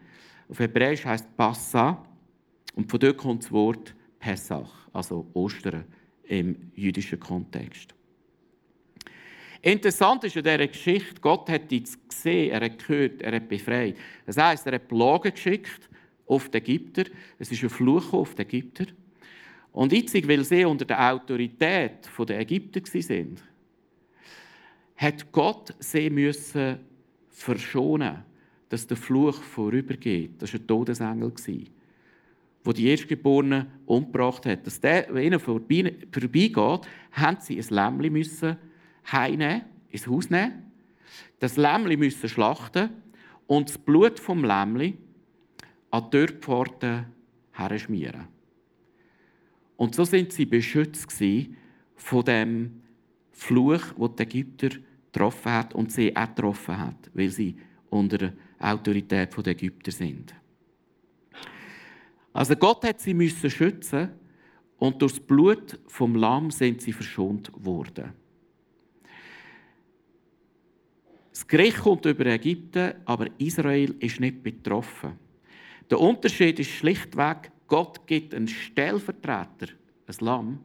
[0.49, 2.05] auf Hebräisch heißt Passa
[2.75, 5.85] und von dort kommt das Wort Pessach, also Ostern
[6.25, 7.95] im jüdischen Kontext.
[9.63, 13.97] Interessant ist in dieser Geschichte, Gott hat jetzt gesehen, er hat gehört, er hat befreit.
[14.25, 15.89] Das heisst, er hat Plagen geschickt
[16.27, 17.05] auf die Ägypter.
[17.39, 18.87] Es ist ein Fluch auf die Ägypter.
[19.73, 23.37] Und jetzt, weil sie unter der Autorität der Ägypter waren,
[24.97, 26.79] hat Gott sie müssen
[27.29, 28.25] verschonen,
[28.69, 30.41] dass der Fluch vorübergeht.
[30.41, 31.33] Das war ein Todesengel,
[32.65, 34.67] der die Erstgeborenen umgebracht hat.
[34.67, 36.07] Dass der, er vorbeigeht,
[37.13, 38.57] haben sie ein Lämmchen müssen
[39.13, 40.71] heimnehmen, ins Haus nehmen,
[41.39, 42.91] das Lämmli müssen schlachten
[43.47, 44.97] und das Blut vom Lämmli
[45.91, 47.07] an die Türpforten
[47.53, 48.29] herschmieren.
[49.77, 51.11] Und so sind sie beschützt
[51.97, 52.83] von dem
[53.33, 54.69] Fluch, den die Ägypter
[55.13, 57.57] getroffen hat und sie auch getroffen hat, weil sie
[57.89, 60.35] unter der Autorität der Ägypter sind.
[62.33, 64.11] Also Gott hat sie müssen schützen
[64.79, 68.13] und durch das Blut vom Lamm sind sie verschont worden.
[71.31, 75.19] Das Gericht kommt über Ägypten, aber Israel ist nicht betroffen.
[75.89, 79.69] Der Unterschied ist schlichtweg, Gott gibt einen Stellvertreter,
[80.07, 80.59] ein Lamm,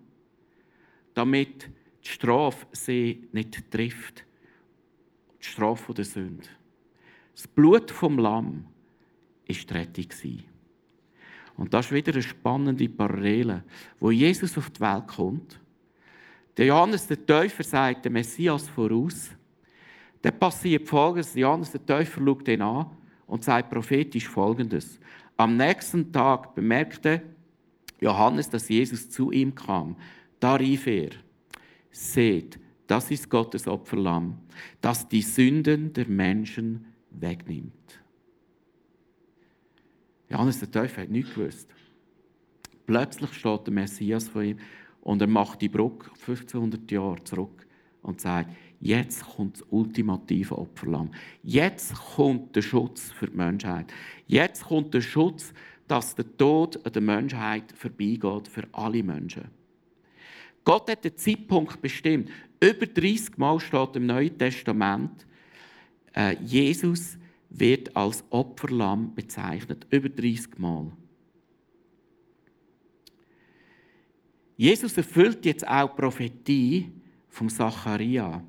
[1.14, 1.70] damit
[2.04, 4.26] die Strafe sie nicht trifft.
[5.40, 6.48] Die Strafe der Sünde.
[7.36, 8.66] Das Blut vom Lamm
[9.48, 10.44] war die Rettung.
[11.58, 13.64] Und das ist wieder eine spannende Parallele,
[14.00, 15.60] wo Jesus auf die Welt kommt.
[16.58, 19.30] Johannes der Täufer sagt der Messias voraus,
[20.26, 21.36] dann passiert Folgendes.
[21.36, 22.88] Johannes der Täufer schaut ihn an
[23.28, 25.00] und sagt prophetisch Folgendes.
[25.38, 27.22] Am nächsten Tag bemerkte
[28.02, 29.96] Johannes, dass Jesus zu ihm kam.
[30.40, 31.12] Da rief er,
[31.92, 34.40] seht, Das ist Gottes Opferlamm,
[34.82, 38.00] das die Sünden der Menschen wegnimmt.
[40.30, 41.70] Johannes der Täufer hat nichts gewusst.
[42.88, 44.58] Plötzlich steht der Messias vor ihm
[45.02, 47.66] und er macht die Brücke 1500 Jahre zurück
[48.04, 48.52] und sagt,
[48.86, 51.12] jetzt kommt das ultimative Opferlamm.
[51.42, 53.92] Jetzt kommt der Schutz für die Menschheit.
[54.28, 55.54] Jetzt kommt der Schutz,
[55.88, 59.46] dass der Tod an der Menschheit vorbeigeht für alle Menschen.
[60.64, 62.30] Gott hat den Zeitpunkt bestimmt.
[62.60, 65.26] Über 30 Mal steht im Neuen Testament,
[66.16, 67.18] äh, Jesus
[67.50, 69.86] wird als Opferlamm bezeichnet.
[69.90, 70.92] Über 30 Mal.
[74.58, 76.92] Jesus erfüllt jetzt auch die Prophetie
[77.28, 78.42] vom Zacharia,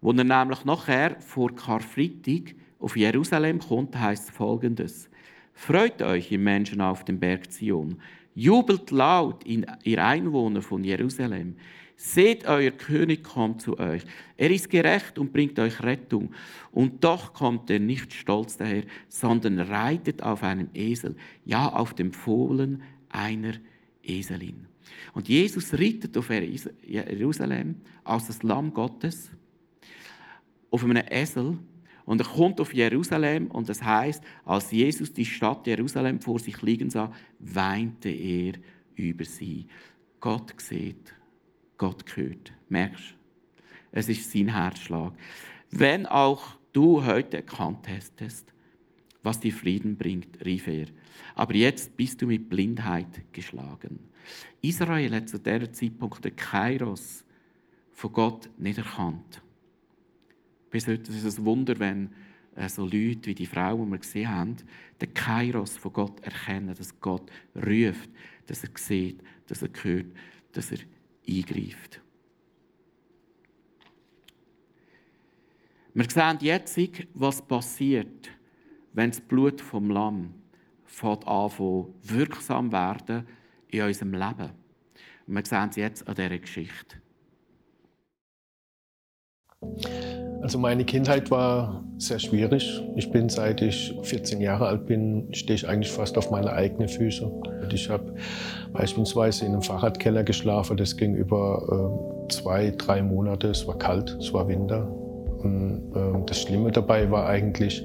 [0.00, 5.08] wo er nämlich nachher vor Karfreitag auf Jerusalem kommt, heißt folgendes:
[5.52, 7.98] Freut euch, ihr Menschen auf dem Berg Zion,
[8.34, 11.56] jubelt laut, ihr Einwohner von Jerusalem.
[11.98, 14.02] Seht, euer König kommt zu euch.
[14.36, 16.30] Er ist gerecht und bringt euch Rettung.
[16.70, 22.12] Und doch kommt er nicht stolz daher, sondern reitet auf einem Esel, ja auf dem
[22.12, 23.54] Fohlen einer
[24.02, 24.66] Eselin.
[25.14, 29.30] Und Jesus reitet auf Jerusalem als das Lamm Gottes
[30.76, 31.58] auf einem Esel
[32.04, 36.60] und er kommt auf Jerusalem und das heißt, als Jesus die Stadt Jerusalem vor sich
[36.60, 38.52] liegen sah, weinte er
[38.94, 39.66] über sie.
[40.20, 41.14] Gott sieht,
[41.78, 42.52] Gott hört.
[42.68, 43.14] Merkst du?
[43.92, 45.14] Es ist sein Herzschlag.
[45.70, 48.52] Wenn auch du heute erkannt hättest,
[49.22, 50.86] was dir Frieden bringt, rief er.
[51.34, 53.98] Aber jetzt bist du mit Blindheit geschlagen.
[54.60, 57.24] Israel hat zu dieser Zeitpunkt den Kairos
[57.92, 59.40] von Gott nicht erkannt.
[60.70, 62.10] Bis heute ist es ein Wunder, wenn
[62.56, 64.56] äh, so Leute wie die Frau, die wir gesehen haben,
[65.00, 68.10] den Kairos von Gott erkennen, dass Gott ruft,
[68.46, 70.06] dass er sieht, dass er hört,
[70.52, 70.78] dass er
[71.28, 72.00] eingreift.
[75.94, 76.78] Wir sehen jetzt,
[77.14, 78.30] was passiert,
[78.92, 80.34] wenn das Blut vom Lamm
[80.84, 81.50] fängt an
[82.02, 83.26] wirksam werden
[83.68, 84.50] in unserem Leben.
[85.26, 87.00] Und wir sehen es jetzt an dieser Geschichte.
[90.46, 92.80] Also meine Kindheit war sehr schwierig.
[92.94, 96.88] Ich bin, seit ich 14 Jahre alt bin, stehe ich eigentlich fast auf meine eigenen
[96.88, 97.28] Füße.
[97.72, 98.14] Ich habe
[98.72, 100.76] beispielsweise in einem Fahrradkeller geschlafen.
[100.76, 103.48] Das ging über äh, zwei, drei Monate.
[103.48, 104.86] Es war kalt, es war Winter.
[104.86, 107.82] Und äh, das Schlimme dabei war eigentlich,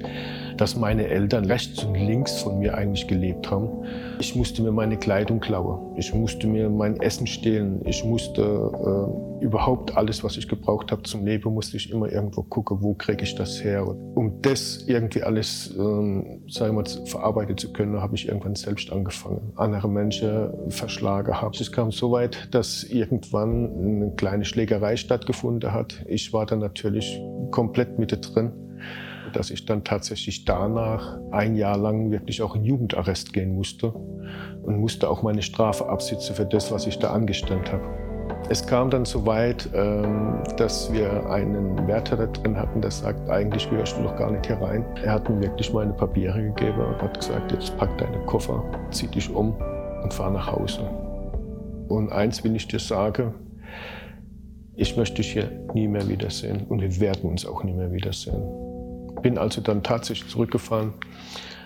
[0.62, 3.84] dass meine Eltern rechts und links von mir eigentlich gelebt haben.
[4.20, 9.44] Ich musste mir meine Kleidung klauen, ich musste mir mein Essen stehlen, ich musste äh,
[9.44, 13.24] überhaupt alles, was ich gebraucht habe zum Leben, musste ich immer irgendwo gucken, wo kriege
[13.24, 13.84] ich das her.
[13.88, 19.52] Um das irgendwie alles, ähm, sagen wir verarbeiten zu können, habe ich irgendwann selbst angefangen.
[19.56, 21.56] Andere Menschen verschlagen habe.
[21.58, 26.04] Es kam so weit, dass irgendwann eine kleine Schlägerei stattgefunden hat.
[26.06, 27.20] Ich war dann natürlich
[27.50, 28.52] komplett mit drin
[29.32, 34.78] dass ich dann tatsächlich danach ein Jahr lang wirklich auch in Jugendarrest gehen musste und
[34.78, 37.82] musste auch meine Strafe absitzen für das, was ich da angestellt habe.
[38.48, 43.28] Es kam dann so weit, ähm, dass wir einen Wärter da drin hatten, der sagt,
[43.30, 44.84] eigentlich gehörst du doch gar nicht hier rein.
[45.02, 49.06] Er hat mir wirklich meine Papiere gegeben und hat gesagt, jetzt pack deine Koffer, zieh
[49.06, 49.54] dich um
[50.02, 50.82] und fahr nach Hause.
[51.88, 53.34] Und eins will ich dir sagen,
[54.74, 58.42] ich möchte dich hier nie mehr wiedersehen und wir werden uns auch nie mehr wiedersehen.
[59.22, 60.92] Bin also dann tatsächlich zurückgefahren,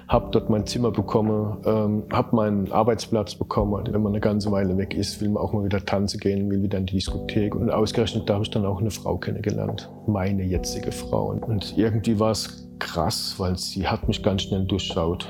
[0.09, 3.88] habe dort mein Zimmer bekommen, ähm, habe meinen Arbeitsplatz bekommen.
[3.90, 6.62] Wenn man eine ganze Weile weg ist, will man auch mal wieder tanzen gehen, will
[6.62, 7.55] wieder in die Diskothek.
[7.55, 11.31] Und ausgerechnet da habe ich dann auch eine Frau kennengelernt, meine jetzige Frau.
[11.31, 15.27] Und irgendwie war es krass, weil sie hat mich ganz schnell durchschaut.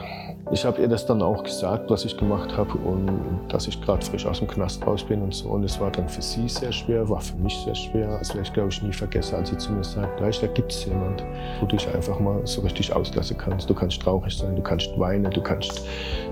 [0.53, 4.05] Ich habe ihr das dann auch gesagt, was ich gemacht habe und dass ich gerade
[4.07, 5.49] frisch aus dem Knast raus bin und so.
[5.49, 8.17] Und es war dann für sie sehr schwer, war für mich sehr schwer.
[8.19, 10.71] Das werde ich, glaube ich, nie vergessen, als sie zu mir sagt, weißt, da gibt
[10.71, 11.25] es jemand,
[11.61, 13.69] wo du dich einfach mal so richtig auslassen kannst.
[13.69, 15.83] Du kannst traurig sein, du kannst weinen, du kannst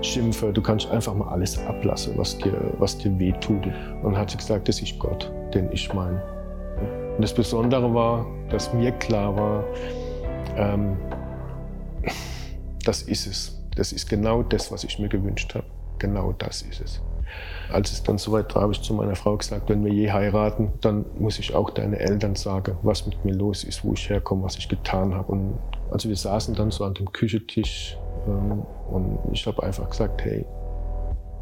[0.01, 3.67] schimpfen, du kannst einfach mal alles ablassen, was dir, was dir weh tut.
[4.01, 6.21] Und hat sie gesagt, das ist Gott, den ich meine.
[7.17, 9.63] Und das Besondere war, dass mir klar war,
[10.57, 10.97] ähm,
[12.83, 13.61] das ist es.
[13.75, 15.65] Das ist genau das, was ich mir gewünscht habe.
[15.99, 17.01] Genau das ist es.
[17.71, 20.71] Als es dann soweit war, habe ich zu meiner Frau gesagt, wenn wir je heiraten,
[20.81, 24.43] dann muss ich auch deine Eltern sagen, was mit mir los ist, wo ich herkomme,
[24.43, 25.31] was ich getan habe.
[25.31, 25.57] Und
[25.91, 30.45] also wir saßen dann so an dem Küchentisch ähm, und ich habe einfach gesagt, hey,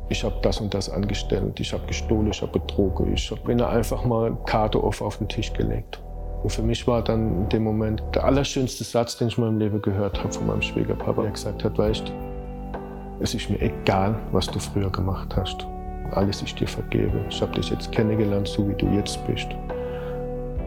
[0.09, 3.61] ich habe das und das angestellt, ich habe gestohlen, ich habe betrogen, ich habe ihnen
[3.61, 6.01] einfach mal Karte offen auf den Tisch gelegt.
[6.43, 9.59] Und für mich war dann in dem Moment der allerschönste Satz, den ich in meinem
[9.59, 12.11] Leben gehört habe von meinem Schwiegerpapa, der gesagt hat, weißt
[13.19, 15.65] es ist mir egal, was du früher gemacht hast.
[16.11, 17.13] Alles ich dir vergebe.
[17.29, 19.47] Ich habe dich jetzt kennengelernt, so wie du jetzt bist.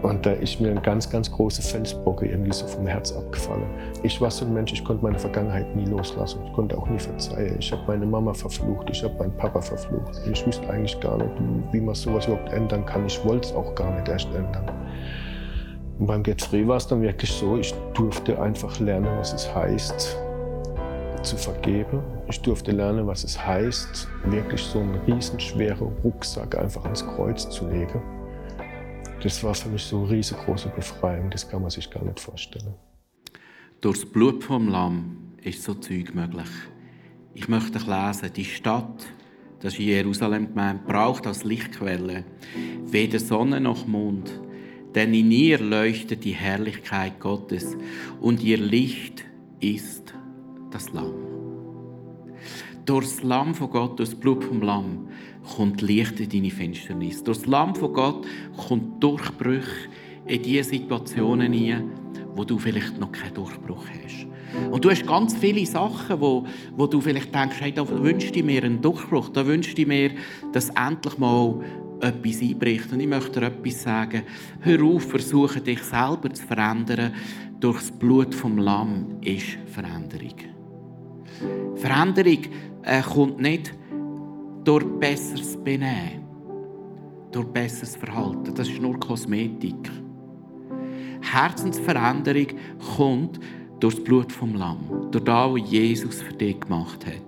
[0.03, 3.67] Und da ist mir ein ganz, ganz großer Felsbrocken irgendwie so vom Herz abgefallen.
[4.03, 6.41] Ich war so ein Mensch, ich konnte meine Vergangenheit nie loslassen.
[6.47, 7.57] Ich konnte auch nie verzeihen.
[7.59, 10.21] Ich habe meine Mama verflucht, ich habe meinen Papa verflucht.
[10.31, 11.31] Ich wusste eigentlich gar nicht,
[11.73, 13.05] wie man sowas überhaupt ändern kann.
[13.05, 14.71] Ich wollte es auch gar nicht erst ändern.
[15.99, 19.55] Und beim Get Free war es dann wirklich so, ich durfte einfach lernen, was es
[19.55, 20.17] heißt,
[21.23, 22.03] zu vergeben.
[22.29, 27.69] Ich durfte lernen, was es heißt, wirklich so einen riesenschweren Rucksack einfach ans Kreuz zu
[27.69, 28.01] legen
[29.27, 32.75] das war für mich so eine riesengroße Befreiung, das kann man sich gar nicht vorstellen.
[33.81, 36.49] Durch das Blut vom Lamm ist so Zeug möglich.
[37.35, 39.07] Ich möchte lesen, die Stadt,
[39.61, 42.25] das ist Jerusalem gemeint, braucht als Lichtquelle
[42.85, 44.41] weder Sonne noch Mond,
[44.97, 47.77] denn in ihr leuchtet die Herrlichkeit Gottes
[48.21, 49.25] und ihr Licht
[49.61, 50.15] ist
[50.71, 51.13] das Lamm.
[52.87, 55.09] Durch das Lamm von Gott, durch das Blut vom Lamm,
[55.55, 57.23] kommt Licht in deine Finsternis.
[57.23, 59.69] Durch das Lamm von Gott kommt Durchbruch
[60.25, 61.91] in die Situationen hinein,
[62.35, 64.27] wo du vielleicht noch keinen Durchbruch hast.
[64.71, 68.43] Und du hast ganz viele Sachen, wo, wo du vielleicht denkst, hey, da wünschst du
[68.43, 70.13] mir einen Durchbruch, da wünschst du mir,
[70.53, 71.61] dass endlich mal
[72.01, 72.93] etwas einbricht.
[72.93, 74.23] Und ich möchte dir etwas sagen.
[74.61, 77.13] Hör auf, versuche dich selber zu verändern.
[77.61, 80.35] Durch das Blut vom Lamm ist Veränderung.
[81.77, 82.39] Veränderung
[82.83, 83.73] äh, kommt nicht
[84.65, 86.25] durch besseres Benehmen,
[87.33, 88.55] durch besseres Verhalten.
[88.55, 89.91] Das ist nur Kosmetik.
[91.21, 92.47] Herzensveränderung
[92.97, 93.41] kommt
[93.81, 97.26] durch das Blut vom Lamm, durch das, was Jesus für dich gemacht hat.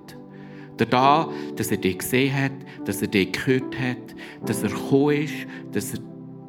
[0.78, 2.52] Das, dass er dich gesehen hat,
[2.84, 4.14] dass er dich gehört hat,
[4.46, 5.34] dass er gekommen ist,
[5.72, 6.00] dass er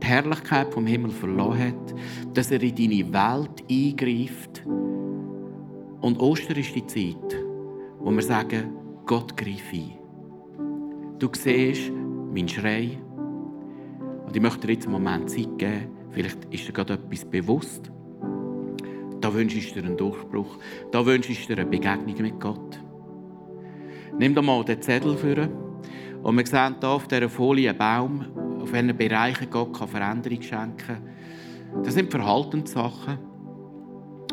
[0.02, 1.96] die Herrlichkeit vom Himmel verloren hat,
[2.34, 4.64] dass er in deine Welt eingreift.
[6.02, 7.38] Und Ostern ist die Zeit,
[8.00, 8.72] wo wir sagen,
[9.06, 9.98] Gott greift ein.
[11.20, 11.92] Du siehst
[12.34, 12.98] meinen Schrei.
[14.26, 15.88] Und ich möchte dir jetzt einen Moment Zeit geben.
[16.12, 17.92] Vielleicht ist dir gerade etwas bewusst.
[19.20, 20.58] Da wünsche ich dir einen Durchbruch.
[20.92, 22.80] Da wünsche ich dir eine Begegnung mit Gott.
[24.20, 25.48] Nimm doch mal den Zettel für.
[26.22, 28.26] Und wir sehen hier auf dieser Folie einen Baum,
[28.62, 31.84] auf welchen Bereichen Gott Veränderung schenken kann.
[31.86, 33.18] Das sind Verhaltenssachen,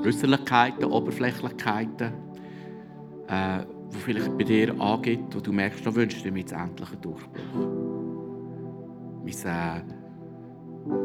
[0.04, 2.12] Äußerlichkeiten, Oberflächlichkeiten.
[3.28, 6.90] Äh, wo vielleicht bei dir angeht, wo du merkst, da wünschst du dir jetzt endlich
[6.90, 7.44] einen Durchbruch.
[9.24, 9.82] Mein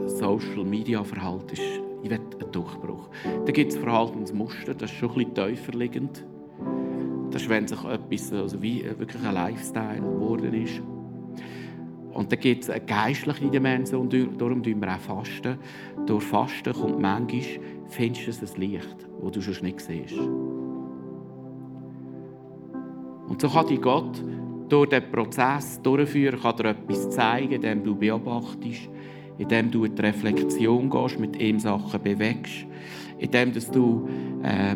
[0.06, 1.62] äh, Social Media Verhalten ist,
[2.04, 3.10] ich will einen Durchbruch.
[3.46, 6.26] Da gibt es Verhaltensmuster, das ist schon ein bisschen tiefer liegend.
[7.32, 10.82] Das ist, wenn sich etwas, also wie äh, wirklich ein Lifestyle geworden ist.
[12.14, 15.58] Und dann gibt es eine geistliche Dimension und darum tun wir auch Fasten.
[16.06, 17.44] Durch Fasten kommt manchmal,
[17.88, 20.20] findest du ein Licht, das du schon nicht siehst.
[23.28, 24.22] Und so kann dich Gott
[24.68, 28.90] durch den Prozess durchführen, kann dir etwas zeigen, indem du beobachtest,
[29.38, 32.66] indem du in die Reflexion gehst, mit ihm Sachen bewegst,
[33.20, 34.10] indem du
[34.44, 34.76] äh,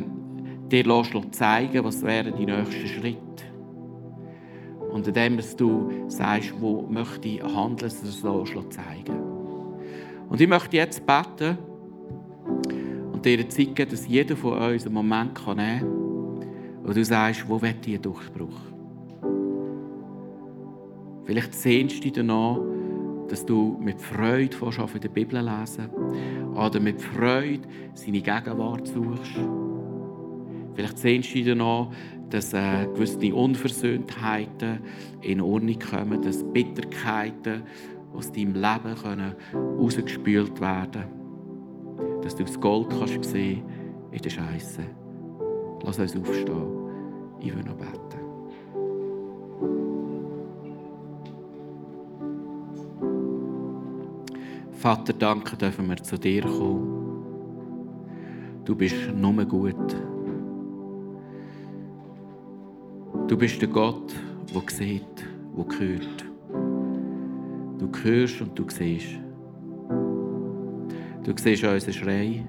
[0.71, 3.19] dir lässt zeigen was wären die nächsten Schritte.
[4.91, 8.21] Und indem du sagst, wo möchte ich handeln, du es
[8.69, 9.19] zeigen
[10.29, 11.57] Und ich möchte jetzt beten
[13.11, 16.05] und dir Zeit geben, dass jeder von uns einen Moment nehmen kann,
[16.85, 18.61] und du sagst, wo wird ihr Durchbruch?
[21.25, 22.59] Vielleicht sehnst du dich danach,
[23.27, 24.55] dass du mit Freude
[24.93, 25.89] in der Bibel lesen
[26.53, 29.39] oder mit Freude seine Gegenwart suchst.
[30.75, 31.89] Vielleicht sehnst du dich danach,
[32.29, 34.79] dass äh, gewisse Unversöhntheiten
[35.21, 37.63] in Ordnung kommen, dass Bitterkeiten
[38.13, 42.21] aus deinem Leben können rausgespült werden können.
[42.21, 43.63] Dass du das Gold kannst sehen
[44.11, 44.81] in der Scheiße.
[45.83, 46.85] Lass uns aufstehen.
[47.39, 48.25] Ich will noch beten.
[54.71, 56.95] Vater, danke dürfen wir zu dir kommen.
[58.65, 59.95] Du bist nur gut.
[63.27, 64.13] Du bist der Gott,
[64.53, 65.25] der sieht,
[65.57, 66.25] der hört.
[67.79, 69.19] Du hörst und du siehst.
[71.23, 72.45] Du siehst unseren Schrei.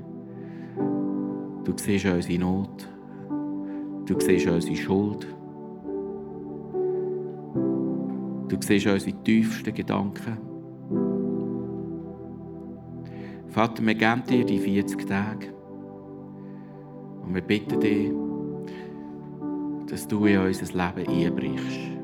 [1.64, 2.87] Du siehst unsere Not.
[4.05, 5.27] Du siehst unsere Schuld.
[8.49, 10.37] Du siehst unsere tiefsten Gedanken.
[13.49, 15.55] Vater, wir geben dir die 40 Tage.
[17.24, 18.12] Und wir bitten dich,
[19.89, 21.97] dass du in unser Leben einbrichst.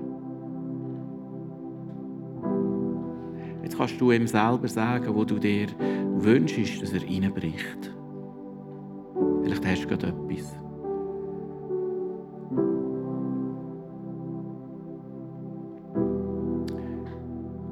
[3.62, 5.68] Jetzt kannst du ihm selber sagen, wo du dir
[6.14, 7.90] wünschst, dass er reinbricht.
[9.42, 10.54] Vielleicht hast du gerade etwas.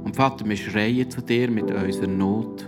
[0.05, 2.67] Und Vater, wir schreien zu dir mit unserer Not.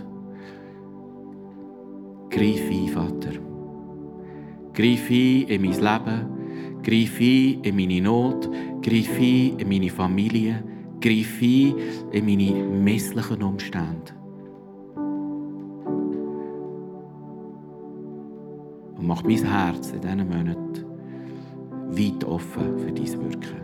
[2.29, 3.31] Greif ein, Vater.
[4.73, 6.42] Greif ein in mein Leben.
[6.83, 8.49] Greif ein in meine Not.
[8.81, 10.63] Greif ein in meine Familie.
[10.99, 11.75] Greif ein
[12.11, 14.13] in meine misslichen Umstände.
[18.97, 20.85] Und mach mein Herz in diesen Monaten
[21.89, 23.62] weit offen für dein Wirken.